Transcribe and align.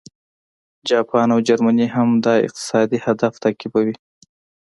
جاپان 0.87 1.27
او 1.33 1.39
جرمني 1.47 1.87
هم 1.95 2.09
دا 2.25 2.33
اقتصادي 2.45 2.97
هدف 3.05 3.33
تعقیبوي 3.43 3.93